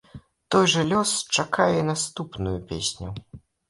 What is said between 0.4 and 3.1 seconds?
Той жа лёс чакае і наступную песню.